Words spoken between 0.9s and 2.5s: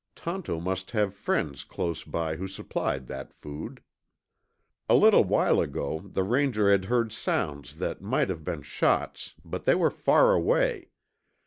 have friends close by who